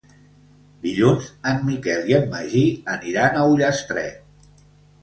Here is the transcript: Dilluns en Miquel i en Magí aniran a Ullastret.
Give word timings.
Dilluns 0.85 1.27
en 1.51 1.61
Miquel 1.67 2.09
i 2.13 2.17
en 2.21 2.27
Magí 2.33 2.65
aniran 2.97 3.39
a 3.39 3.47
Ullastret. 3.55 4.61